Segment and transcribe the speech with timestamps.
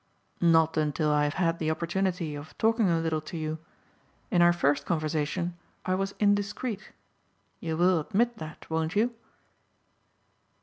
[0.41, 3.59] "Not until I have had the opportunity of talking a little to you.
[4.31, 6.89] In our first conversation I was indiscreet.
[7.59, 9.13] You will admit that, won't you?"